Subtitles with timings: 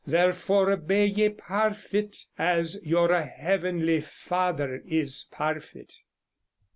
[0.07, 5.93] Therefore be ye parfit, as youre hevenli Fadir is parfit.